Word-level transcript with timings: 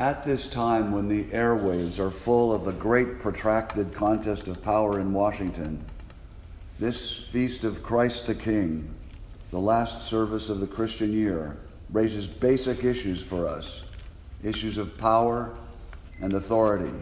At 0.00 0.22
this 0.22 0.48
time, 0.48 0.92
when 0.92 1.08
the 1.08 1.24
airwaves 1.24 1.98
are 1.98 2.10
full 2.10 2.54
of 2.54 2.64
the 2.64 2.72
great 2.72 3.18
protracted 3.18 3.92
contest 3.92 4.48
of 4.48 4.62
power 4.62 4.98
in 4.98 5.12
Washington, 5.12 5.84
this 6.78 7.14
feast 7.14 7.64
of 7.64 7.82
Christ 7.82 8.26
the 8.26 8.34
King, 8.34 8.94
the 9.50 9.58
last 9.58 10.08
service 10.08 10.48
of 10.48 10.60
the 10.60 10.66
Christian 10.66 11.12
year, 11.12 11.58
raises 11.90 12.26
basic 12.26 12.82
issues 12.82 13.22
for 13.22 13.46
us 13.46 13.82
issues 14.42 14.78
of 14.78 14.96
power 14.96 15.54
and 16.22 16.32
authority. 16.32 16.98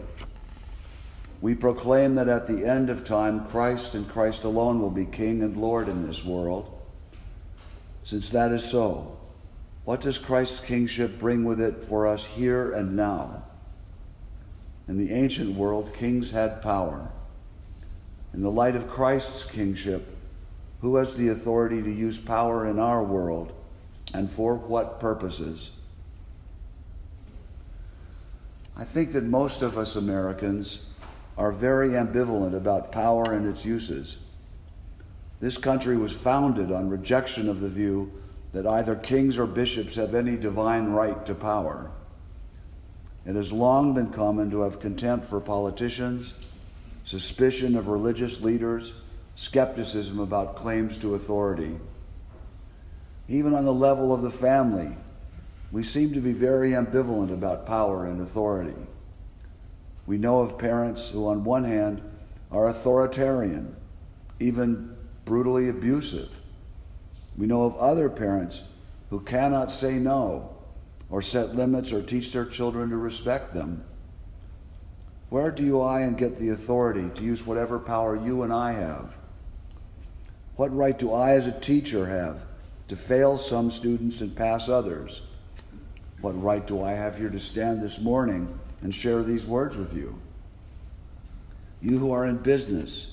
We 1.39 1.55
proclaim 1.55 2.15
that 2.15 2.27
at 2.27 2.47
the 2.47 2.65
end 2.65 2.89
of 2.89 3.05
time, 3.05 3.45
Christ 3.45 3.95
and 3.95 4.09
Christ 4.09 4.43
alone 4.43 4.81
will 4.81 4.89
be 4.89 5.05
King 5.05 5.41
and 5.41 5.55
Lord 5.55 5.87
in 5.87 6.05
this 6.05 6.25
world. 6.25 6.77
Since 8.03 8.27
that 8.31 8.51
is 8.51 8.65
so, 8.65 9.17
what 9.89 10.01
does 10.01 10.19
Christ's 10.19 10.59
kingship 10.59 11.17
bring 11.17 11.43
with 11.43 11.59
it 11.59 11.83
for 11.85 12.05
us 12.05 12.23
here 12.23 12.73
and 12.73 12.95
now? 12.95 13.41
In 14.87 14.99
the 14.99 15.11
ancient 15.11 15.55
world, 15.55 15.95
kings 15.95 16.29
had 16.29 16.61
power. 16.61 17.09
In 18.31 18.43
the 18.43 18.51
light 18.51 18.75
of 18.75 18.87
Christ's 18.87 19.43
kingship, 19.43 20.15
who 20.81 20.97
has 20.97 21.15
the 21.15 21.29
authority 21.29 21.81
to 21.81 21.91
use 21.91 22.19
power 22.19 22.67
in 22.67 22.77
our 22.77 23.03
world 23.03 23.51
and 24.13 24.29
for 24.29 24.57
what 24.57 24.99
purposes? 24.99 25.71
I 28.77 28.83
think 28.83 29.13
that 29.13 29.23
most 29.23 29.63
of 29.63 29.75
us 29.75 29.95
Americans 29.95 30.81
are 31.35 31.51
very 31.51 31.93
ambivalent 31.93 32.55
about 32.55 32.91
power 32.91 33.33
and 33.33 33.47
its 33.47 33.65
uses. 33.65 34.19
This 35.39 35.57
country 35.57 35.97
was 35.97 36.13
founded 36.13 36.71
on 36.71 36.91
rejection 36.91 37.49
of 37.49 37.59
the 37.59 37.69
view 37.69 38.11
that 38.53 38.65
either 38.65 38.95
kings 38.95 39.37
or 39.37 39.45
bishops 39.45 39.95
have 39.95 40.15
any 40.15 40.35
divine 40.35 40.87
right 40.87 41.25
to 41.25 41.35
power. 41.35 41.91
It 43.25 43.35
has 43.35 43.51
long 43.51 43.93
been 43.93 44.11
common 44.11 44.49
to 44.51 44.61
have 44.61 44.79
contempt 44.79 45.25
for 45.27 45.39
politicians, 45.39 46.33
suspicion 47.05 47.75
of 47.75 47.87
religious 47.87 48.41
leaders, 48.41 48.93
skepticism 49.35 50.19
about 50.19 50.55
claims 50.55 50.97
to 50.99 51.15
authority. 51.15 51.77
Even 53.27 53.53
on 53.53 53.65
the 53.65 53.73
level 53.73 54.13
of 54.13 54.21
the 54.21 54.31
family, 54.31 54.95
we 55.71 55.83
seem 55.83 56.13
to 56.13 56.19
be 56.19 56.33
very 56.33 56.71
ambivalent 56.71 57.31
about 57.31 57.67
power 57.67 58.05
and 58.05 58.21
authority. 58.21 58.73
We 60.07 60.17
know 60.17 60.39
of 60.39 60.57
parents 60.57 61.09
who, 61.09 61.27
on 61.27 61.43
one 61.43 61.63
hand, 61.63 62.01
are 62.51 62.67
authoritarian, 62.67 63.75
even 64.39 64.95
brutally 65.25 65.69
abusive. 65.69 66.29
We 67.39 67.47
know 67.47 67.63
of 67.63 67.77
other 67.77 68.09
parents 68.09 68.63
who 69.09 69.21
cannot 69.21 69.71
say 69.71 69.93
no 69.93 70.57
or 71.09 71.21
set 71.21 71.55
limits 71.55 71.93
or 71.93 72.01
teach 72.01 72.33
their 72.33 72.45
children 72.45 72.89
to 72.89 72.97
respect 72.97 73.53
them. 73.53 73.85
Where 75.29 75.49
do 75.49 75.63
you 75.63 75.79
I 75.79 76.01
and 76.01 76.17
get 76.17 76.37
the 76.37 76.49
authority 76.49 77.09
to 77.15 77.23
use 77.23 77.45
whatever 77.45 77.79
power 77.79 78.17
you 78.17 78.43
and 78.43 78.51
I 78.51 78.73
have? 78.73 79.13
What 80.57 80.75
right 80.75 80.99
do 80.99 81.13
I 81.13 81.31
as 81.31 81.47
a 81.47 81.57
teacher 81.57 82.05
have 82.07 82.41
to 82.89 82.97
fail 82.97 83.37
some 83.37 83.71
students 83.71 84.19
and 84.19 84.35
pass 84.35 84.67
others? 84.67 85.21
What 86.19 86.41
right 86.43 86.67
do 86.67 86.83
I 86.83 86.91
have 86.91 87.17
here 87.17 87.29
to 87.29 87.39
stand 87.39 87.81
this 87.81 88.01
morning 88.01 88.59
and 88.81 88.93
share 88.93 89.23
these 89.23 89.45
words 89.45 89.77
with 89.77 89.93
you? 89.93 90.19
You 91.81 91.99
who 91.99 92.11
are 92.11 92.25
in 92.25 92.35
business 92.35 93.11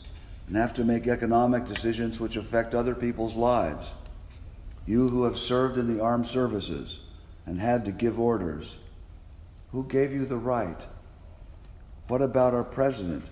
and 0.48 0.56
have 0.56 0.74
to 0.74 0.84
make 0.84 1.06
economic 1.06 1.64
decisions 1.64 2.18
which 2.18 2.36
affect 2.36 2.74
other 2.74 2.96
people's 2.96 3.36
lives. 3.36 3.92
You 4.86 5.08
who 5.08 5.24
have 5.24 5.36
served 5.36 5.78
in 5.78 5.88
the 5.88 6.02
armed 6.02 6.28
services 6.28 7.00
and 7.44 7.60
had 7.60 7.84
to 7.84 7.92
give 7.92 8.20
orders. 8.20 8.76
Who 9.72 9.84
gave 9.84 10.12
you 10.12 10.24
the 10.24 10.36
right? 10.36 10.80
What 12.08 12.22
about 12.22 12.54
our 12.54 12.64
president? 12.64 13.24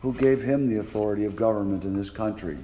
Who 0.00 0.14
gave 0.14 0.42
him 0.42 0.68
the 0.68 0.80
authority 0.80 1.26
of 1.26 1.36
government 1.36 1.84
in 1.84 1.96
this 1.96 2.10
country? 2.10 2.56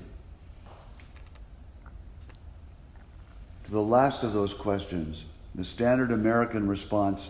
To 3.64 3.70
the 3.70 3.83
last 3.83 4.24
of 4.24 4.33
those 4.33 4.55
questions, 4.55 5.24
the 5.55 5.64
standard 5.64 6.11
American 6.11 6.67
response 6.67 7.29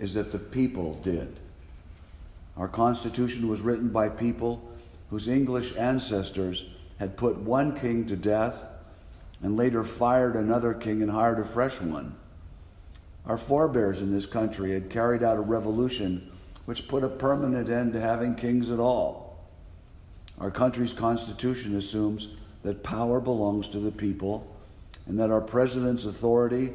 is 0.00 0.14
that 0.14 0.32
the 0.32 0.38
people 0.38 0.94
did. 1.04 1.36
Our 2.56 2.68
Constitution 2.68 3.48
was 3.48 3.60
written 3.60 3.88
by 3.88 4.08
people 4.08 4.68
whose 5.10 5.28
English 5.28 5.76
ancestors 5.76 6.66
had 6.98 7.16
put 7.16 7.36
one 7.36 7.78
king 7.78 8.06
to 8.06 8.16
death 8.16 8.60
and 9.42 9.56
later 9.56 9.84
fired 9.84 10.34
another 10.34 10.74
king 10.74 11.02
and 11.02 11.10
hired 11.10 11.38
a 11.38 11.44
fresh 11.44 11.80
one. 11.80 12.14
Our 13.26 13.38
forebears 13.38 14.00
in 14.00 14.12
this 14.12 14.26
country 14.26 14.72
had 14.72 14.90
carried 14.90 15.22
out 15.22 15.36
a 15.36 15.42
revolution 15.42 16.30
which 16.64 16.88
put 16.88 17.04
a 17.04 17.08
permanent 17.08 17.70
end 17.70 17.92
to 17.92 18.00
having 18.00 18.34
kings 18.34 18.70
at 18.70 18.78
all. 18.78 19.38
Our 20.38 20.50
country's 20.50 20.92
constitution 20.92 21.76
assumes 21.76 22.28
that 22.62 22.82
power 22.82 23.20
belongs 23.20 23.68
to 23.68 23.80
the 23.80 23.92
people 23.92 24.46
and 25.06 25.18
that 25.18 25.30
our 25.30 25.40
president's 25.40 26.04
authority 26.04 26.72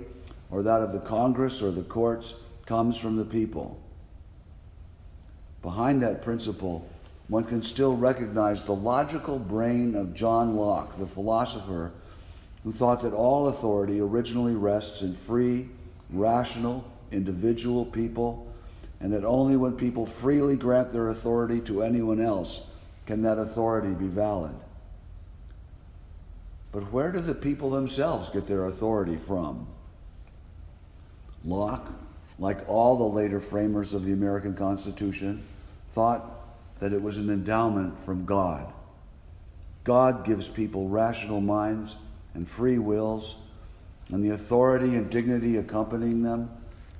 or 0.51 0.63
that 0.63 0.81
of 0.81 0.91
the 0.91 0.99
Congress 0.99 1.61
or 1.61 1.71
the 1.71 1.83
courts 1.83 2.35
comes 2.65 2.97
from 2.97 3.17
the 3.17 3.25
people. 3.25 3.79
Behind 5.61 6.01
that 6.03 6.23
principle, 6.23 6.87
one 7.27 7.45
can 7.45 7.61
still 7.61 7.95
recognize 7.95 8.63
the 8.63 8.75
logical 8.75 9.39
brain 9.39 9.95
of 9.95 10.13
John 10.13 10.55
Locke, 10.55 10.97
the 10.99 11.07
philosopher 11.07 11.91
who 12.63 12.71
thought 12.71 13.01
that 13.01 13.13
all 13.13 13.47
authority 13.47 13.99
originally 13.99 14.55
rests 14.55 15.01
in 15.01 15.13
free, 15.13 15.69
rational, 16.09 16.89
individual 17.11 17.85
people, 17.85 18.47
and 18.99 19.11
that 19.11 19.25
only 19.25 19.57
when 19.57 19.73
people 19.73 20.05
freely 20.05 20.55
grant 20.55 20.91
their 20.91 21.09
authority 21.09 21.59
to 21.59 21.83
anyone 21.83 22.21
else 22.21 22.61
can 23.05 23.21
that 23.21 23.37
authority 23.37 23.93
be 23.93 24.07
valid. 24.07 24.55
But 26.71 26.91
where 26.91 27.11
do 27.11 27.19
the 27.19 27.35
people 27.35 27.69
themselves 27.69 28.29
get 28.29 28.47
their 28.47 28.65
authority 28.65 29.17
from? 29.17 29.67
Locke, 31.43 31.91
like 32.39 32.67
all 32.69 32.97
the 32.97 33.03
later 33.03 33.39
framers 33.39 33.93
of 33.93 34.05
the 34.05 34.13
American 34.13 34.55
Constitution, 34.55 35.43
thought 35.91 36.25
that 36.79 36.93
it 36.93 37.01
was 37.01 37.17
an 37.17 37.29
endowment 37.29 38.01
from 38.03 38.25
God. 38.25 38.71
God 39.83 40.25
gives 40.25 40.49
people 40.49 40.87
rational 40.87 41.41
minds 41.41 41.95
and 42.33 42.47
free 42.47 42.77
wills 42.77 43.35
and 44.09 44.23
the 44.23 44.31
authority 44.31 44.95
and 44.95 45.09
dignity 45.09 45.57
accompanying 45.57 46.21
them 46.21 46.49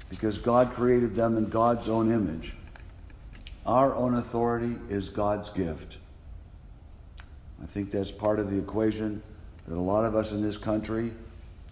because 0.10 0.38
God 0.38 0.74
created 0.74 1.16
them 1.16 1.38
in 1.38 1.50
God's 1.50 1.90
own 1.90 2.12
image. 2.12 2.54
Our 3.66 3.96
own 3.96 4.16
authority 4.16 4.76
is 4.90 5.10
God's 5.10 5.50
gift. 5.50 5.98
I 7.62 7.66
think 7.66 7.92
that's 7.92 8.12
part 8.12 8.40
of 8.40 8.52
the 8.52 8.58
equation 8.58 9.22
that 9.68 9.76
a 9.76 9.80
lot 9.80 10.06
of 10.06 10.16
us 10.16 10.32
in 10.32 10.42
this 10.42 10.58
country, 10.58 11.14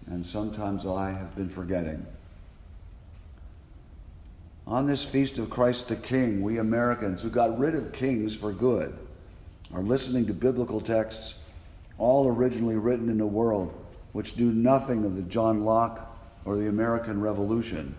and 0.06 0.24
sometimes 0.24 0.86
I, 0.86 1.10
have 1.10 1.36
been 1.36 1.50
forgetting. 1.50 2.04
On 4.66 4.86
this 4.86 5.04
feast 5.04 5.38
of 5.38 5.50
Christ 5.50 5.88
the 5.88 5.96
King, 5.96 6.40
we 6.40 6.58
Americans 6.58 7.22
who 7.22 7.30
got 7.30 7.58
rid 7.58 7.74
of 7.74 7.92
kings 7.92 8.34
for 8.34 8.52
good 8.52 8.96
are 9.74 9.82
listening 9.82 10.26
to 10.26 10.32
biblical 10.32 10.80
texts 10.80 11.34
all 12.02 12.26
originally 12.26 12.74
written 12.74 13.08
in 13.08 13.20
a 13.20 13.26
world 13.26 13.72
which 14.10 14.36
knew 14.36 14.52
nothing 14.52 15.04
of 15.04 15.14
the 15.14 15.22
John 15.22 15.64
Locke 15.64 16.04
or 16.44 16.56
the 16.56 16.68
American 16.68 17.20
Revolution. 17.20 17.94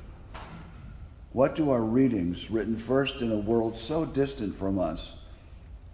What 1.31 1.55
do 1.55 1.71
our 1.71 1.81
readings, 1.81 2.51
written 2.51 2.75
first 2.75 3.21
in 3.21 3.31
a 3.31 3.37
world 3.37 3.77
so 3.77 4.05
distant 4.05 4.57
from 4.57 4.77
us, 4.77 5.13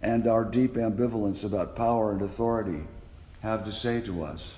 and 0.02 0.26
our 0.26 0.44
deep 0.44 0.74
ambivalence 0.74 1.44
about 1.44 1.76
power 1.76 2.10
and 2.10 2.20
authority 2.22 2.80
have 3.42 3.64
to 3.64 3.72
say 3.72 4.00
to 4.00 4.24
us? 4.24 4.54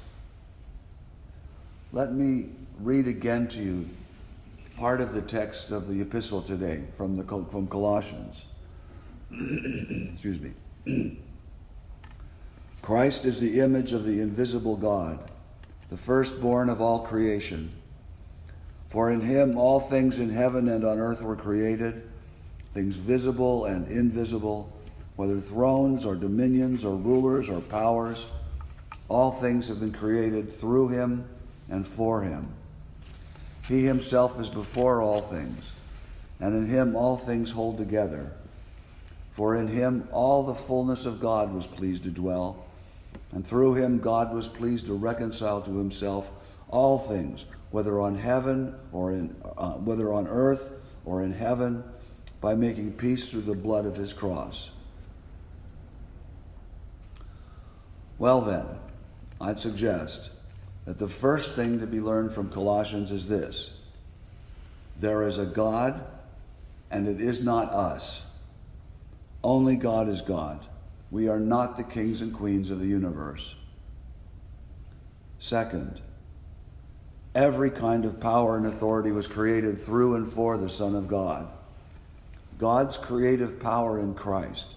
Let 1.93 2.15
me 2.15 2.49
read 2.81 3.07
again 3.07 3.49
to 3.49 3.63
you 3.63 3.89
part 4.79 5.03
of 5.03 5.13
the 5.13 5.21
text 5.21 5.73
of 5.73 5.89
the 5.89 6.01
epistle 6.01 6.41
today 6.41 6.85
from, 6.97 7.19
the, 7.19 7.25
from 7.25 7.67
Colossians. 7.67 8.47
Excuse 9.31 10.41
me. 10.41 11.19
Christ 12.83 13.25
is 13.25 13.39
the 13.39 13.61
image 13.61 13.93
of 13.93 14.05
the 14.05 14.21
invisible 14.21 14.77
God, 14.77 15.21
the 15.89 15.97
firstborn 15.97 16.69
of 16.69 16.81
all 16.81 16.99
creation. 16.99 17.73
For 18.91 19.13
in 19.13 19.21
him 19.21 19.57
all 19.57 19.79
things 19.79 20.19
in 20.19 20.31
heaven 20.31 20.69
and 20.69 20.85
on 20.85 20.99
earth 20.99 21.23
were 21.23 21.37
created, 21.37 22.03
things 22.75 22.97
visible 22.97 23.67
and 23.67 23.87
invisible, 23.87 24.71
whether 25.15 25.39
thrones 25.39 26.05
or 26.05 26.17
dominions 26.17 26.85
or 26.85 26.97
rulers 26.97 27.49
or 27.49 27.61
powers. 27.61 28.27
All 29.09 29.31
things 29.31 29.69
have 29.69 29.79
been 29.79 29.93
created 29.93 30.53
through 30.53 30.89
him 30.89 31.25
and 31.69 31.87
for 31.87 32.23
him. 32.23 32.49
He 33.69 33.85
himself 33.85 34.41
is 34.41 34.49
before 34.49 35.01
all 35.01 35.21
things, 35.21 35.71
and 36.41 36.53
in 36.53 36.67
him 36.67 36.97
all 36.97 37.17
things 37.17 37.53
hold 37.53 37.79
together. 37.79 38.33
For 39.37 39.55
in 39.55 39.69
him 39.69 40.09
all 40.11 40.43
the 40.43 40.55
fullness 40.55 41.07
of 41.07 41.21
God 41.21 41.55
was 41.55 41.67
pleased 41.67 42.03
to 42.03 42.11
dwell 42.11 42.65
and 43.33 43.47
through 43.47 43.75
him, 43.75 43.99
God 43.99 44.33
was 44.35 44.47
pleased 44.47 44.87
to 44.87 44.95
reconcile 44.95 45.63
to 45.63 45.79
himself 45.79 46.31
all 46.69 46.99
things, 46.99 47.45
whether 47.71 48.01
on 48.01 48.17
heaven 48.17 48.75
or 48.93 49.13
in, 49.13 49.35
uh, 49.57 49.73
whether 49.73 50.13
on 50.13 50.27
earth 50.27 50.73
or 51.05 51.23
in 51.23 51.33
heaven 51.33 51.83
by 52.41 52.55
making 52.55 52.93
peace 52.93 53.29
through 53.29 53.43
the 53.43 53.55
blood 53.55 53.87
of 53.87 53.97
his 53.97 54.13
cross. 54.13 54.71
Well, 58.19 58.41
then, 58.41 58.67
I'd 59.41 59.59
suggest 59.59 60.31
that 60.85 60.99
the 60.99 61.09
first 61.09 61.55
thing 61.55 61.81
to 61.81 61.87
be 61.87 62.01
learned 62.01 62.33
from 62.33 62.51
Colossians 62.51 63.11
is 63.11 63.27
this 63.27 63.71
there 65.01 65.23
is 65.23 65.39
a 65.39 65.47
God, 65.47 66.05
and 66.91 67.09
it 67.09 67.21
is 67.21 67.43
not 67.43 67.73
us. 67.73 68.23
Only 69.43 69.77
God 69.77 70.09
is 70.09 70.21
God. 70.21 70.65
We 71.13 71.29
are 71.29 71.39
not 71.39 71.77
the 71.77 71.85
kings 71.85 72.23
and 72.23 72.33
queens 72.33 72.71
of 72.71 72.81
the 72.81 72.87
universe. 72.87 73.55
Second, 75.39 76.01
every 77.35 77.71
kind 77.71 78.07
of 78.07 78.19
power 78.19 78.57
and 78.57 78.65
authority 78.65 79.13
was 79.13 79.27
created 79.27 79.79
through 79.79 80.15
and 80.15 80.27
for 80.27 80.57
the 80.57 80.71
Son 80.71 80.95
of 80.95 81.09
God. 81.09 81.49
God's 82.59 82.97
creative 82.97 83.61
power 83.61 84.01
in 84.01 84.15
Christ 84.15 84.69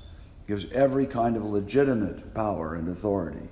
gives 0.46 0.70
every 0.74 1.06
kind 1.06 1.38
of 1.38 1.46
legitimate 1.46 2.34
power 2.34 2.76
and 2.76 2.90
authority. 2.90 3.48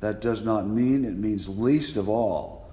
That 0.00 0.20
does 0.20 0.44
not 0.44 0.66
mean, 0.66 1.06
it 1.06 1.16
means 1.16 1.48
least 1.48 1.96
of 1.96 2.10
all, 2.10 2.70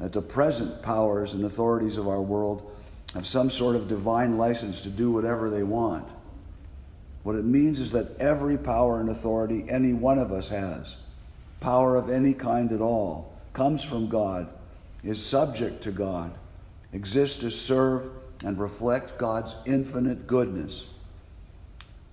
that 0.00 0.12
the 0.12 0.20
present 0.20 0.82
powers 0.82 1.34
and 1.34 1.44
authorities 1.44 1.96
of 1.96 2.08
our 2.08 2.20
world 2.20 2.74
have 3.14 3.26
some 3.26 3.50
sort 3.50 3.76
of 3.76 3.86
divine 3.86 4.36
license 4.36 4.82
to 4.82 4.88
do 4.88 5.12
whatever 5.12 5.48
they 5.48 5.62
want. 5.62 6.08
What 7.22 7.36
it 7.36 7.44
means 7.44 7.78
is 7.78 7.92
that 7.92 8.18
every 8.18 8.58
power 8.58 9.00
and 9.00 9.08
authority 9.08 9.64
any 9.68 9.92
one 9.92 10.18
of 10.18 10.32
us 10.32 10.48
has, 10.48 10.96
power 11.60 11.96
of 11.96 12.10
any 12.10 12.34
kind 12.34 12.72
at 12.72 12.80
all, 12.80 13.32
comes 13.52 13.84
from 13.84 14.08
God, 14.08 14.48
is 15.04 15.24
subject 15.24 15.82
to 15.84 15.92
God, 15.92 16.32
exists 16.92 17.38
to 17.40 17.50
serve 17.50 18.10
and 18.44 18.58
reflect 18.58 19.18
God's 19.18 19.54
infinite 19.66 20.26
goodness. 20.26 20.86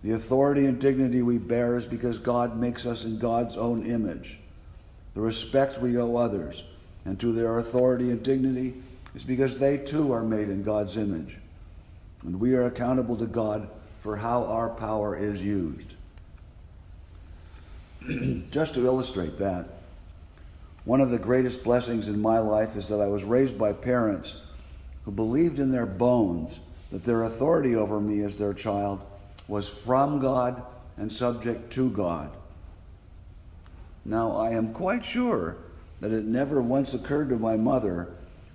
The 0.03 0.13
authority 0.13 0.65
and 0.65 0.79
dignity 0.79 1.21
we 1.21 1.39
bear 1.39 1.75
is 1.75 1.85
because 1.85 2.19
God 2.19 2.57
makes 2.57 2.85
us 2.85 3.03
in 3.03 3.19
God's 3.19 3.57
own 3.57 3.85
image. 3.85 4.39
The 5.15 5.21
respect 5.21 5.81
we 5.81 5.97
owe 5.97 6.15
others 6.15 6.63
and 7.06 7.19
to 7.19 7.33
their 7.33 7.59
authority 7.59 8.11
and 8.11 8.23
dignity 8.23 8.75
is 9.15 9.23
because 9.23 9.57
they 9.57 9.77
too 9.77 10.13
are 10.13 10.23
made 10.23 10.50
in 10.50 10.63
God's 10.63 10.97
image. 10.97 11.35
And 12.23 12.39
we 12.39 12.53
are 12.53 12.65
accountable 12.65 13.17
to 13.17 13.25
God 13.25 13.69
for 14.01 14.16
how 14.16 14.46
our 14.46 14.69
power 14.69 15.16
is 15.16 15.42
used. 15.42 15.96
Just 18.51 18.75
to 18.75 18.86
illustrate 18.86 19.38
that, 19.40 19.66
one 20.86 21.01
of 21.01 21.12
the 21.12 21.19
greatest 21.19 21.63
blessings 21.63 22.07
in 22.07 22.22
my 22.22 22.40
life 22.40 22.75
is 22.75 22.88
that 22.88 23.01
I 23.01 23.07
was 23.07 23.24
raised 23.24 23.57
by 23.57 23.74
parents 23.74 24.38
who 25.06 25.12
believed 25.12 25.60
in 25.60 25.72
their 25.72 25.86
bones 25.86 26.60
that 26.92 27.04
their 27.04 27.24
authority 27.24 27.75
over 27.75 28.00
me 28.00 28.24
as 28.24 28.38
their 28.38 28.54
child 28.54 29.01
was 29.48 29.68
from 29.68 30.19
God 30.19 30.63
and 30.98 31.12
subject 31.12 31.72
to 31.74 31.90
God. 31.90 32.31
Now, 34.06 34.36
I 34.38 34.52
am 34.52 34.74
quite 34.74 35.06
sure 35.06 35.57
that 36.00 36.12
it 36.12 36.25
never 36.25 36.62
once 36.62 36.94
occurred 36.94 37.30
to 37.30 37.38
my 37.38 37.57
mother 37.57 38.10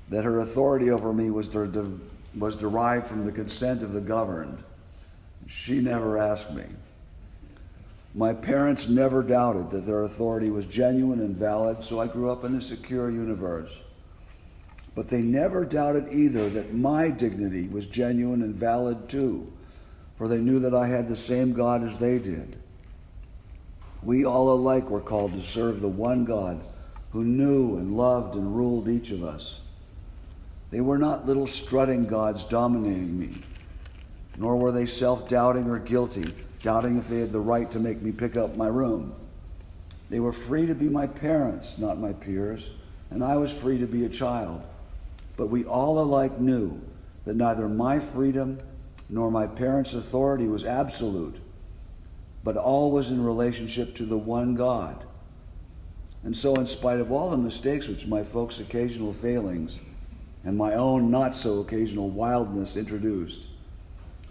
that 0.08 0.24
her 0.24 0.40
authority 0.40 0.90
over 0.90 1.12
me 1.12 1.30
was, 1.30 1.48
de- 1.48 1.98
was 2.36 2.56
derived 2.56 3.06
from 3.06 3.24
the 3.24 3.32
consent 3.32 3.82
of 3.82 3.92
the 3.92 4.00
governed. 4.00 4.62
She 5.46 5.80
never 5.80 6.18
asked 6.18 6.52
me. 6.52 6.64
My 8.14 8.32
parents 8.32 8.88
never 8.88 9.22
doubted 9.22 9.70
that 9.70 9.86
their 9.86 10.02
authority 10.02 10.50
was 10.50 10.66
genuine 10.66 11.20
and 11.20 11.36
valid, 11.36 11.82
so 11.82 12.00
I 12.00 12.06
grew 12.06 12.30
up 12.30 12.44
in 12.44 12.54
a 12.54 12.62
secure 12.62 13.10
universe. 13.10 13.80
But 14.94 15.08
they 15.08 15.20
never 15.20 15.64
doubted 15.64 16.12
either 16.12 16.48
that 16.50 16.74
my 16.74 17.10
dignity 17.10 17.66
was 17.66 17.86
genuine 17.86 18.42
and 18.42 18.54
valid 18.54 19.08
too, 19.08 19.52
for 20.16 20.28
they 20.28 20.38
knew 20.38 20.60
that 20.60 20.74
I 20.74 20.86
had 20.86 21.08
the 21.08 21.16
same 21.16 21.52
God 21.52 21.82
as 21.82 21.98
they 21.98 22.20
did. 22.20 22.56
We 24.04 24.24
all 24.24 24.52
alike 24.52 24.88
were 24.90 25.00
called 25.00 25.32
to 25.32 25.42
serve 25.42 25.80
the 25.80 25.88
one 25.88 26.24
God 26.24 26.60
who 27.10 27.24
knew 27.24 27.76
and 27.76 27.96
loved 27.96 28.36
and 28.36 28.54
ruled 28.54 28.88
each 28.88 29.10
of 29.10 29.24
us. 29.24 29.60
They 30.70 30.80
were 30.80 30.98
not 30.98 31.26
little 31.26 31.46
strutting 31.46 32.06
gods 32.06 32.44
dominating 32.44 33.18
me, 33.18 33.40
nor 34.36 34.56
were 34.56 34.72
they 34.72 34.86
self 34.86 35.28
doubting 35.28 35.68
or 35.68 35.78
guilty, 35.78 36.24
doubting 36.62 36.98
if 36.98 37.08
they 37.08 37.20
had 37.20 37.32
the 37.32 37.40
right 37.40 37.70
to 37.70 37.78
make 37.78 38.02
me 38.02 38.12
pick 38.12 38.36
up 38.36 38.56
my 38.56 38.66
room. 38.66 39.14
They 40.10 40.20
were 40.20 40.32
free 40.32 40.66
to 40.66 40.74
be 40.74 40.88
my 40.88 41.06
parents, 41.06 41.78
not 41.78 41.98
my 41.98 42.12
peers, 42.12 42.70
and 43.10 43.22
I 43.22 43.36
was 43.36 43.52
free 43.52 43.78
to 43.78 43.86
be 43.86 44.04
a 44.04 44.08
child. 44.08 44.62
But 45.36 45.48
we 45.48 45.64
all 45.64 46.00
alike 46.00 46.38
knew 46.38 46.80
that 47.24 47.36
neither 47.36 47.68
my 47.68 47.98
freedom 47.98 48.60
nor 49.08 49.30
my 49.30 49.46
parents' 49.46 49.94
authority 49.94 50.46
was 50.46 50.64
absolute, 50.64 51.36
but 52.42 52.56
all 52.56 52.90
was 52.90 53.10
in 53.10 53.22
relationship 53.22 53.94
to 53.96 54.04
the 54.04 54.18
one 54.18 54.54
God. 54.54 55.04
And 56.22 56.36
so, 56.36 56.54
in 56.56 56.66
spite 56.66 57.00
of 57.00 57.12
all 57.12 57.28
the 57.28 57.36
mistakes 57.36 57.86
which 57.86 58.06
my 58.06 58.24
folks' 58.24 58.58
occasional 58.58 59.12
failings 59.12 59.78
and 60.42 60.56
my 60.56 60.74
own 60.74 61.10
not 61.10 61.34
so 61.34 61.60
occasional 61.60 62.08
wildness 62.08 62.76
introduced, 62.76 63.46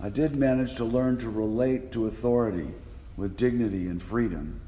I 0.03 0.09
did 0.09 0.35
manage 0.35 0.75
to 0.75 0.83
learn 0.83 1.17
to 1.19 1.29
relate 1.29 1.93
to 1.93 2.07
authority 2.07 2.67
with 3.15 3.37
dignity 3.37 3.87
and 3.87 4.03
freedom. 4.03 4.59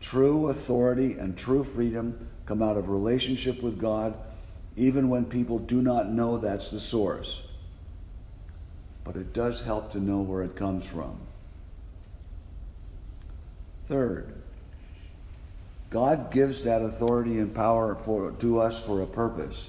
True 0.00 0.48
authority 0.48 1.18
and 1.18 1.36
true 1.36 1.62
freedom 1.62 2.26
come 2.46 2.62
out 2.62 2.78
of 2.78 2.88
relationship 2.88 3.62
with 3.62 3.78
God 3.78 4.14
even 4.76 5.10
when 5.10 5.26
people 5.26 5.58
do 5.58 5.82
not 5.82 6.08
know 6.08 6.38
that's 6.38 6.70
the 6.70 6.80
source. 6.80 7.42
But 9.04 9.16
it 9.16 9.34
does 9.34 9.60
help 9.60 9.92
to 9.92 10.00
know 10.00 10.22
where 10.22 10.42
it 10.42 10.56
comes 10.56 10.86
from. 10.86 11.20
Third, 13.88 14.32
God 15.90 16.30
gives 16.30 16.64
that 16.64 16.80
authority 16.80 17.40
and 17.40 17.54
power 17.54 17.94
for, 17.94 18.30
to 18.32 18.60
us 18.60 18.82
for 18.82 19.02
a 19.02 19.06
purpose. 19.06 19.68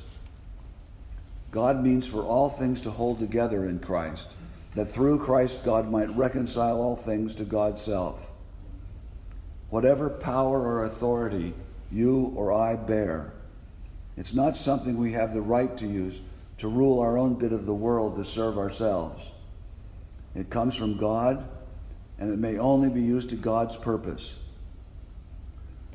God 1.51 1.83
means 1.83 2.05
for 2.05 2.23
all 2.23 2.49
things 2.49 2.81
to 2.81 2.91
hold 2.91 3.19
together 3.19 3.65
in 3.65 3.79
Christ, 3.79 4.29
that 4.75 4.85
through 4.85 5.19
Christ 5.19 5.63
God 5.63 5.89
might 5.89 6.15
reconcile 6.15 6.79
all 6.79 6.95
things 6.95 7.33
to 7.35 7.43
God's 7.43 7.81
self. 7.81 8.19
Whatever 9.69 10.09
power 10.09 10.59
or 10.61 10.83
authority 10.83 11.53
you 11.91 12.33
or 12.35 12.51
I 12.51 12.75
bear, 12.75 13.33
it's 14.15 14.33
not 14.33 14.57
something 14.57 14.97
we 14.97 15.13
have 15.13 15.33
the 15.33 15.41
right 15.41 15.75
to 15.77 15.87
use 15.87 16.19
to 16.57 16.67
rule 16.67 16.99
our 16.99 17.17
own 17.17 17.35
bit 17.35 17.53
of 17.53 17.65
the 17.65 17.73
world 17.73 18.17
to 18.17 18.25
serve 18.25 18.57
ourselves. 18.57 19.31
It 20.35 20.49
comes 20.49 20.75
from 20.75 20.97
God, 20.97 21.47
and 22.19 22.31
it 22.31 22.37
may 22.37 22.57
only 22.57 22.89
be 22.89 23.01
used 23.01 23.29
to 23.29 23.35
God's 23.35 23.77
purpose. 23.77 24.35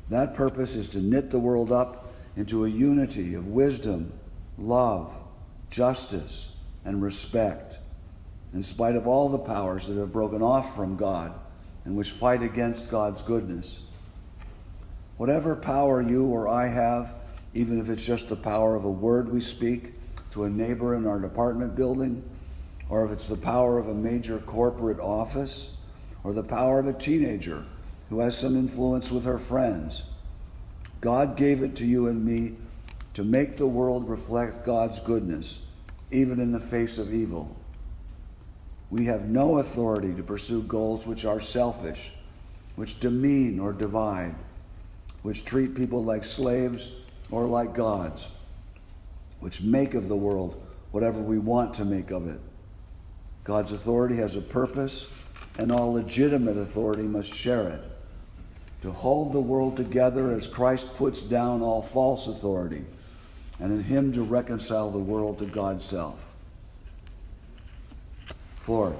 That 0.09 0.33
purpose 0.33 0.75
is 0.75 0.89
to 0.89 0.99
knit 0.99 1.29
the 1.31 1.39
world 1.39 1.71
up 1.71 2.13
into 2.35 2.65
a 2.65 2.69
unity 2.69 3.35
of 3.35 3.47
wisdom, 3.47 4.11
love, 4.57 5.13
justice, 5.75 6.47
and 6.85 7.01
respect, 7.01 7.79
in 8.53 8.63
spite 8.63 8.95
of 8.95 9.07
all 9.07 9.27
the 9.27 9.37
powers 9.37 9.87
that 9.87 9.97
have 9.97 10.13
broken 10.13 10.41
off 10.41 10.73
from 10.73 10.95
God 10.95 11.33
and 11.83 11.97
which 11.97 12.11
fight 12.11 12.41
against 12.41 12.89
God's 12.89 13.21
goodness. 13.21 13.79
Whatever 15.17 15.53
power 15.53 16.01
you 16.01 16.27
or 16.27 16.47
I 16.47 16.67
have, 16.67 17.13
even 17.53 17.77
if 17.77 17.89
it's 17.89 18.05
just 18.05 18.29
the 18.29 18.37
power 18.37 18.77
of 18.77 18.85
a 18.85 18.89
word 18.89 19.29
we 19.29 19.41
speak 19.41 19.91
to 20.31 20.45
a 20.45 20.49
neighbor 20.49 20.95
in 20.95 21.05
our 21.05 21.19
department 21.19 21.75
building, 21.75 22.23
or 22.87 23.05
if 23.05 23.11
it's 23.11 23.27
the 23.27 23.35
power 23.35 23.77
of 23.77 23.89
a 23.89 23.93
major 23.93 24.39
corporate 24.39 25.01
office, 25.01 25.71
or 26.23 26.31
the 26.31 26.43
power 26.43 26.79
of 26.79 26.87
a 26.87 26.93
teenager 26.93 27.65
who 28.09 28.19
has 28.19 28.37
some 28.37 28.55
influence 28.55 29.11
with 29.11 29.25
her 29.25 29.37
friends. 29.37 30.03
God 31.01 31.35
gave 31.35 31.63
it 31.63 31.75
to 31.77 31.85
you 31.85 32.07
and 32.07 32.23
me 32.23 32.55
to 33.15 33.23
make 33.23 33.57
the 33.57 33.67
world 33.67 34.09
reflect 34.09 34.65
God's 34.65 34.99
goodness, 35.01 35.59
even 36.15 36.39
in 36.39 36.51
the 36.51 36.59
face 36.59 36.97
of 36.97 37.13
evil. 37.13 37.53
We 38.89 39.05
have 39.05 39.27
no 39.27 39.57
authority 39.57 40.13
to 40.13 40.23
pursue 40.23 40.61
goals 40.63 41.05
which 41.05 41.25
are 41.25 41.41
selfish, 41.41 42.13
which 42.75 42.99
demean 42.99 43.59
or 43.59 43.73
divide, 43.73 44.35
which 45.23 45.43
treat 45.43 45.75
people 45.75 46.03
like 46.03 46.23
slaves 46.23 46.89
or 47.31 47.45
like 47.45 47.73
gods, 47.73 48.29
which 49.41 49.61
make 49.61 49.93
of 49.93 50.07
the 50.07 50.15
world 50.15 50.61
whatever 50.91 51.19
we 51.19 51.37
want 51.37 51.73
to 51.73 51.83
make 51.83 52.11
of 52.11 52.27
it. 52.27 52.39
God's 53.43 53.73
authority 53.73 54.15
has 54.15 54.37
a 54.37 54.41
purpose, 54.41 55.07
and 55.57 55.71
all 55.71 55.93
legitimate 55.93 56.57
authority 56.57 57.03
must 57.03 57.33
share 57.33 57.67
it. 57.67 57.81
To 58.83 58.91
hold 58.91 59.33
the 59.33 59.41
world 59.41 59.75
together 59.75 60.31
as 60.31 60.47
Christ 60.47 60.95
puts 60.95 61.21
down 61.21 61.61
all 61.61 61.81
false 61.81 62.27
authority, 62.27 62.85
and 63.59 63.71
in 63.71 63.83
Him 63.83 64.13
to 64.13 64.23
reconcile 64.23 64.91
the 64.91 64.97
world 64.97 65.39
to 65.39 65.45
God's 65.45 65.85
self. 65.85 66.19
Fourth, 68.63 68.95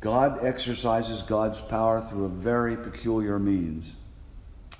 God 0.00 0.44
exercises 0.44 1.22
God's 1.22 1.60
power 1.60 2.00
through 2.00 2.24
a 2.24 2.30
very 2.30 2.76
peculiar 2.76 3.38
means, 3.38 3.92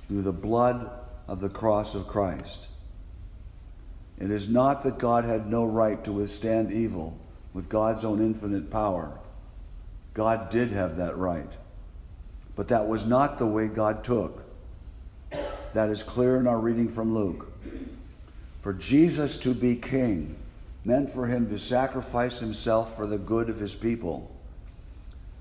through 0.09 0.23
the 0.23 0.33
blood 0.33 0.91
of 1.29 1.41
the 1.41 1.49
cross 1.49 1.95
of 1.95 2.09
Christ. 2.09 2.67
It 4.19 4.31
is 4.31 4.49
not 4.49 4.83
that 4.85 4.99
God 4.99 5.25
had 5.25 5.51
no 5.51 5.65
right 5.65 6.03
to 6.05 6.13
withstand 6.13 6.73
evil 6.73 7.19
with 7.53 7.69
God's 7.69 8.05
own 8.05 8.21
infinite 8.21 8.71
power. 8.71 9.19
God 10.15 10.51
did 10.51 10.73
have 10.73 10.97
that 10.97 11.17
right. 11.17 11.51
But 12.57 12.69
that 12.69 12.87
was 12.87 13.07
not 13.07 13.39
the 13.39 13.47
way 13.47 13.69
God 13.69 14.05
took. 14.05 14.45
That 15.73 15.89
is 15.89 16.03
clear 16.03 16.37
in 16.37 16.47
our 16.47 16.59
reading 16.59 16.89
from 16.89 17.15
Luke. 17.15 17.50
For 18.63 18.73
Jesus 18.73 19.39
to 19.39 19.55
be 19.55 19.77
king 19.77 20.37
meant 20.85 21.11
for 21.11 21.27
him 21.27 21.49
to 21.49 21.59
sacrifice 21.59 22.39
himself 22.39 22.97
for 22.97 23.07
the 23.07 23.19
good 23.19 23.51
of 23.51 23.59
his 23.61 23.75
people. 23.75 24.31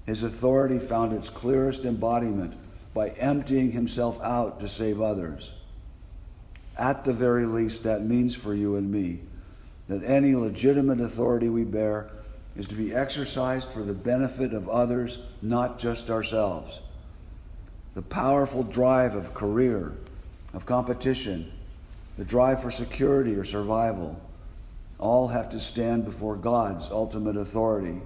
His 0.05 0.23
authority 0.23 0.79
found 0.79 1.13
its 1.13 1.29
clearest 1.29 1.85
embodiment 1.85 2.55
by 2.93 3.09
emptying 3.09 3.71
himself 3.71 4.19
out 4.21 4.59
to 4.59 4.67
save 4.67 5.01
others. 5.01 5.51
At 6.77 7.05
the 7.05 7.13
very 7.13 7.45
least, 7.45 7.83
that 7.83 8.05
means 8.05 8.35
for 8.35 8.53
you 8.53 8.75
and 8.75 8.91
me 8.91 9.19
that 9.87 10.03
any 10.03 10.35
legitimate 10.35 11.01
authority 11.01 11.49
we 11.49 11.63
bear 11.63 12.09
is 12.55 12.67
to 12.67 12.75
be 12.75 12.93
exercised 12.93 13.71
for 13.71 13.81
the 13.81 13.93
benefit 13.93 14.53
of 14.53 14.69
others, 14.69 15.19
not 15.41 15.79
just 15.79 16.09
ourselves. 16.09 16.79
The 17.95 18.01
powerful 18.01 18.63
drive 18.63 19.15
of 19.15 19.33
career, 19.33 19.93
of 20.53 20.65
competition, 20.65 21.51
the 22.19 22.25
drive 22.25 22.61
for 22.61 22.69
security 22.69 23.33
or 23.35 23.45
survival, 23.45 24.19
all 24.97 25.29
have 25.29 25.51
to 25.51 25.57
stand 25.57 26.03
before 26.03 26.35
God's 26.35 26.91
ultimate 26.91 27.37
authority. 27.37 28.01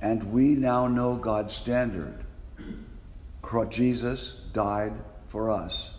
And 0.00 0.32
we 0.32 0.54
now 0.54 0.88
know 0.88 1.14
God's 1.14 1.54
standard. 1.54 2.24
Jesus 3.68 4.40
died 4.54 4.94
for 5.28 5.50
us. 5.50 5.90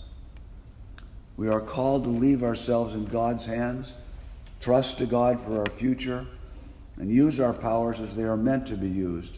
We 1.38 1.48
are 1.48 1.62
called 1.62 2.06
to 2.06 2.10
leave 2.10 2.42
ourselves 2.42 2.96
in 2.96 3.06
God's 3.06 3.46
hands, 3.46 3.94
trust 4.60 4.98
to 4.98 5.06
God 5.06 5.40
for 5.40 5.60
our 5.60 5.70
future, 5.70 6.26
and 6.98 7.12
use 7.12 7.40
our 7.40 7.54
powers 7.54 8.02
as 8.02 8.16
they 8.16 8.24
are 8.24 8.36
meant 8.36 8.66
to 8.70 8.76
be 8.76 8.90
used 8.90 9.38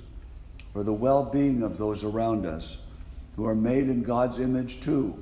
for 0.71 0.83
the 0.83 0.93
well 0.93 1.25
being 1.25 1.63
of 1.63 1.77
those 1.77 2.05
around 2.05 2.45
us 2.45 2.77
who 3.35 3.45
are 3.45 3.55
made 3.55 3.89
in 3.89 4.03
God's 4.03 4.39
image 4.39 4.79
too, 4.79 5.21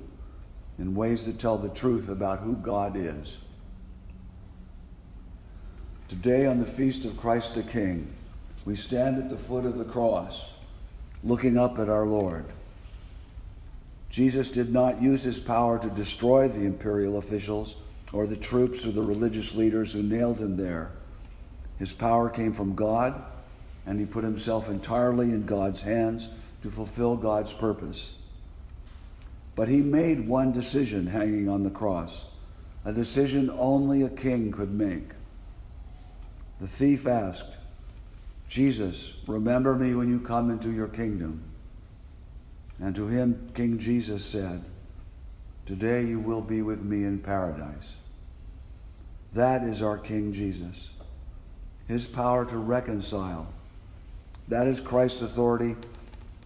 in 0.78 0.96
ways 0.96 1.26
that 1.26 1.40
tell 1.40 1.58
the 1.58 1.70
truth 1.70 2.10
about 2.10 2.40
who 2.40 2.56
God 2.56 2.96
is. 2.96 3.38
Today, 6.10 6.46
on 6.46 6.60
the 6.60 6.66
feast 6.66 7.06
of 7.06 7.18
Christ 7.18 7.56
the 7.56 7.64
King, 7.64 8.14
we 8.66 8.76
stand 8.76 9.18
at 9.18 9.30
the 9.30 9.38
foot 9.38 9.66
of 9.66 9.78
the 9.78 9.86
cross, 9.86 10.52
looking 11.24 11.58
up 11.58 11.80
at 11.80 11.90
our 11.90 12.06
Lord. 12.06 12.46
Jesus 14.10 14.52
did 14.52 14.72
not 14.72 15.02
use 15.02 15.24
his 15.24 15.40
power 15.40 15.80
to 15.80 15.90
destroy 15.90 16.48
the 16.48 16.66
imperial 16.66 17.18
officials 17.18 17.76
or 18.14 18.28
the 18.28 18.36
troops 18.36 18.86
or 18.86 18.92
the 18.92 19.02
religious 19.02 19.56
leaders 19.56 19.92
who 19.92 20.04
nailed 20.04 20.40
him 20.40 20.56
there. 20.56 20.92
His 21.80 21.92
power 21.92 22.30
came 22.30 22.54
from 22.54 22.76
God, 22.76 23.22
and 23.86 24.00
he 24.00 24.06
put 24.06 24.24
himself 24.24 24.70
entirely 24.70 25.32
in 25.32 25.46
God's 25.46 25.82
hands 25.82 26.30
to 26.64 26.72
fulfill 26.72 27.18
God's 27.18 27.52
purpose. 27.52 28.14
But 29.56 29.70
he 29.70 29.82
made 29.82 30.28
one 30.28 30.52
decision 30.52 31.08
hanging 31.08 31.48
on 31.48 31.64
the 31.64 31.70
cross, 31.70 32.26
a 32.84 32.92
decision 32.92 33.50
only 33.58 34.04
a 34.04 34.10
king 34.10 34.52
could 34.52 34.72
make. 34.72 35.10
The 36.60 36.68
thief 36.68 37.08
asked, 37.08 37.56
Jesus, 38.48 39.14
remember 39.28 39.76
me 39.76 39.96
when 39.96 40.10
you 40.10 40.20
come 40.20 40.52
into 40.52 40.72
your 40.72 40.88
kingdom. 40.88 41.42
And 42.80 42.96
to 42.96 43.08
him, 43.08 43.50
King 43.54 43.80
Jesus 43.80 44.26
said, 44.26 44.64
Today 45.66 46.04
you 46.04 46.20
will 46.20 46.42
be 46.42 46.62
with 46.62 46.84
me 46.84 47.06
in 47.06 47.20
paradise. 47.20 47.94
That 49.34 49.64
is 49.64 49.82
our 49.82 49.98
King 49.98 50.32
Jesus. 50.32 50.90
His 51.88 52.06
power 52.06 52.46
to 52.46 52.58
reconcile. 52.58 53.48
That 54.48 54.68
is 54.68 54.80
Christ's 54.80 55.24
authority 55.24 55.76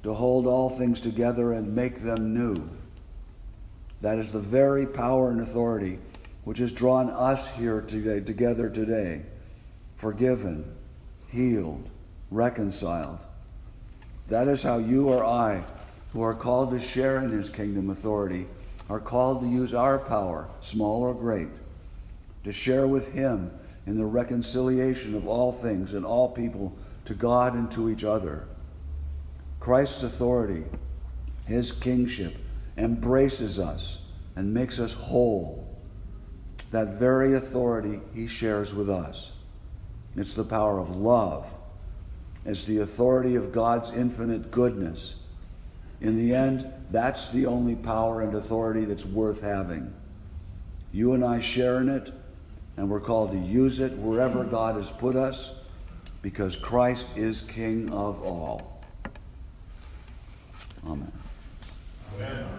to 0.04 0.14
hold 0.14 0.48
all 0.48 0.70
things 0.70 1.02
together 1.02 1.54
and 1.54 1.76
make 1.76 2.02
them 2.02 2.34
new. 2.34 2.70
That 4.02 4.18
is 4.18 4.32
the 4.32 4.40
very 4.40 4.86
power 4.86 5.30
and 5.30 5.42
authority 5.42 6.00
which 6.46 6.60
has 6.60 6.72
drawn 6.72 7.10
us 7.10 7.48
here 7.50 7.82
today, 7.82 8.22
together 8.22 8.70
today, 8.70 9.24
forgiven, 9.98 10.66
healed, 11.28 11.90
reconciled. 12.32 13.20
That 14.30 14.48
is 14.48 14.64
how 14.64 14.78
you 14.78 15.10
or 15.10 15.26
I, 15.26 15.64
who 16.14 16.22
are 16.22 16.34
called 16.34 16.72
to 16.72 16.80
share 16.80 17.20
in 17.20 17.30
his 17.30 17.50
kingdom 17.50 17.90
authority, 17.90 18.48
are 18.90 19.00
called 19.00 19.42
to 19.42 19.48
use 19.48 19.74
our 19.74 20.00
power, 20.00 20.48
small 20.62 21.04
or 21.04 21.14
great, 21.14 21.50
to 22.46 22.52
share 22.52 22.88
with 22.88 23.12
him 23.14 23.52
in 23.86 23.98
the 23.98 24.06
reconciliation 24.06 25.14
of 25.14 25.28
all 25.28 25.52
things 25.52 25.94
and 25.94 26.06
all 26.06 26.30
people 26.30 26.76
to 27.06 27.14
God 27.14 27.54
and 27.54 27.70
to 27.72 27.90
each 27.90 28.04
other. 28.04 28.48
Christ's 29.60 30.04
authority, 30.04 30.64
his 31.46 31.72
kingship, 31.72 32.36
embraces 32.80 33.60
us 33.60 34.00
and 34.36 34.54
makes 34.54 34.80
us 34.80 34.94
whole. 34.94 35.68
That 36.72 37.00
very 37.00 37.36
authority 37.36 38.00
he 38.14 38.28
shares 38.28 38.74
with 38.74 38.90
us. 38.90 39.32
It's 40.16 40.34
the 40.34 40.44
power 40.44 40.80
of 40.80 40.96
love, 40.96 41.50
it's 42.46 42.66
the 42.66 42.80
authority 42.80 43.36
of 43.36 43.52
God's 43.52 43.92
infinite 43.92 44.52
goodness. 44.52 45.16
In 46.02 46.16
the 46.16 46.34
end, 46.34 46.72
that's 46.92 47.30
the 47.30 47.46
only 47.46 47.76
power 47.76 48.22
and 48.22 48.34
authority 48.34 48.86
that's 48.86 49.06
worth 49.06 49.42
having. 49.42 49.94
You 50.94 51.14
and 51.14 51.26
I 51.26 51.42
share 51.42 51.82
in 51.82 51.90
it, 51.90 52.14
and 52.78 52.90
we're 52.90 53.02
called 53.02 53.34
to 53.34 53.38
use 53.38 53.82
it 53.82 53.92
wherever 53.98 54.46
God 54.46 54.76
has 54.76 54.90
put 54.90 55.18
us 55.18 55.52
because 56.22 56.56
Christ 56.56 57.08
is 57.18 57.42
King 57.42 57.92
of 57.92 58.24
all. 58.24 58.82
Amen. 60.86 61.12
Amen. 62.16 62.59